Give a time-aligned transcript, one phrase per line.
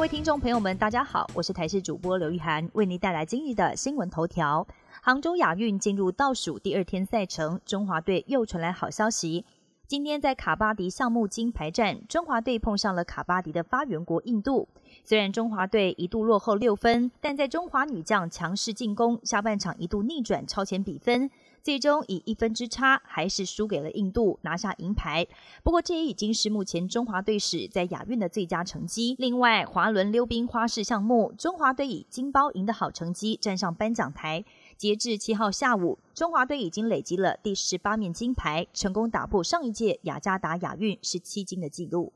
[0.00, 4.66] 各位听众朋友们，大家好，我是台视主播刘玉涵，为您带来今日的新闻头条。
[5.02, 9.44] 杭州亚运进入倒数第二天赛程，中华队又传来好消息。
[9.86, 14.66] 今天在卡巴迪项目金牌战，中华队碰上了卡巴迪的发源国印度。
[15.04, 21.30] 虽然中华队一度落后六分，但在中华女将强势进攻，下半场一度逆转超前比分。
[21.62, 25.26] 最终以一分之差，还是输给了印度，拿下银牌。
[25.62, 29.14] 不过这也已经是目前中华队史在亚运的最佳成绩。
[29.18, 34.44] 另外，滑轮溜冰花式项目，中华队以金包银的好成绩站上颁奖台。
[34.76, 42.14] 截至七号下午，中华队已经累积了第十八面金牌，成功打破上一届雅加达亚运十七金的纪录。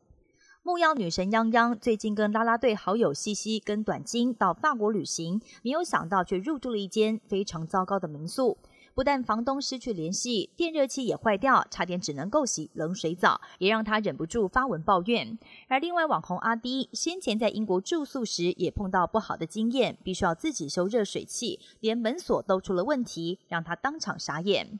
[0.62, 8.56] 木曜女神泱泱最近跟啦啦队好友西西跟短金到法国旅行，没有想到却入住了一间非常糟糕的民宿。
[8.94, 15.36] 不但房东失去联系，电热器也坏掉，差点只能够洗冷水澡，也让他忍不住发文抱怨。
[15.66, 24.78] 而另外网红阿迪先前在英国住宿时也碰到不好的经验，必须要自己修热水器，连门锁都出了问题，让他当场傻眼。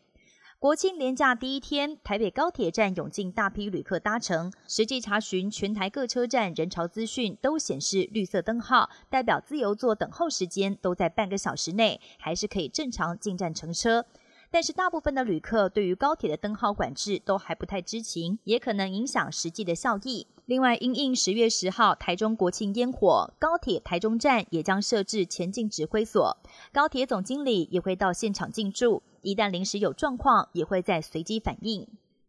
[0.58, 4.50] 国庆连假第一天，台北高铁站涌进大批旅客搭乘。
[4.66, 14.06] 实际查询全台各车站人潮资讯，都显示绿色灯号代表自由座等候时间都在半个小时内，还是可以正常进站乘车。
[14.54, 20.28] 但是大部分的旅客对于高铁的灯号管制都还不太知情，也可能影响实际的效益。
[20.46, 26.36] 另外，因应十月十号台中国庆烟火，高铁台中站也将设置前进指挥所，
[26.72, 29.02] 高铁总经理也会到现场进驻。
[29.22, 31.88] 一旦临时有状况，也会在随机反应。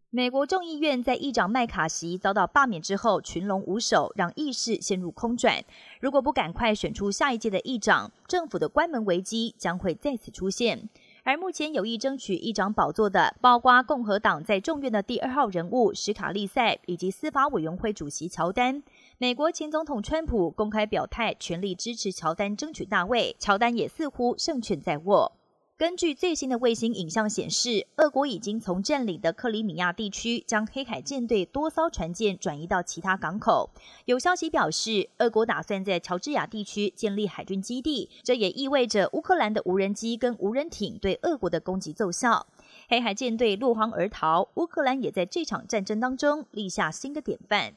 [0.09, 5.63] 美国众议院在议长麦卡锡遭到罢免之后，群龙无首，让议事陷入空转。
[5.99, 10.89] 如果不赶快选出下一届的议长，政府的关门危机将会再次出现。
[11.25, 18.83] 而目前有意争取议长宝座的，包括共和党在众院的第二号人物史卡利塞，以及司法委员会主席乔丹。
[19.17, 25.31] 美国前总统川普公开表态，全力支持乔丹争取大位，乔丹也似乎胜券在握。
[25.78, 33.69] 根据最新的卫星影像显示，俄国已经从占领的克里米亚地区将黑海舰队多艘船舰转移到其他港口。
[34.06, 42.47] 有消息表示，俄国打算在乔治亚地区建立海军基地，这也意味着乌克兰的无人机跟无人艇对俄国的攻击奏效。
[42.88, 47.74] 黑海舰队落荒而逃，乌克兰也在这场战争当中立下新的典范。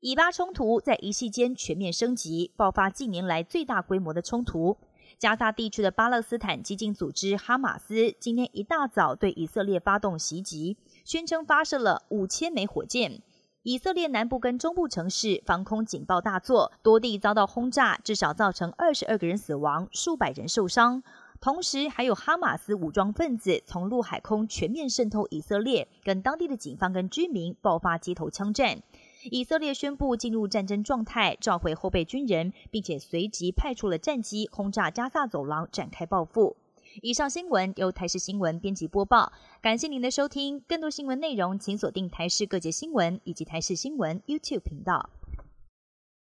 [0.00, 4.78] 以巴冲突在一夕间全面升级，爆发近年来最大规模的冲突。
[5.18, 13.22] 加沙地区的巴勒斯坦激进组织哈马斯今天一大早对以色列发动袭击，宣称发射了五千枚火箭。
[13.62, 21.02] 以色列南部跟中部城市防空警报大作，多地遭到轰炸，至少造成二十二个人死亡，数百人受伤。
[21.42, 28.82] 同时，还有哈马斯武装分子从陆海空全面渗透以色列，跟当地的警方跟居民爆发街头枪战。
[29.24, 36.56] 以色列宣布进入战争状态，召回后备军人，并且随即派出了战机轰炸加萨走廊，展开报复。
[37.02, 40.60] 以上新闻由台视新闻编辑播报，感谢您的收听。
[40.66, 45.10] 更多新闻内容，请锁定台视各界新闻以及台视新闻 YouTube 频道。